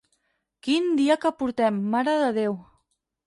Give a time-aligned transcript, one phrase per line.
[0.67, 2.57] Quin dia que portem, marededeu!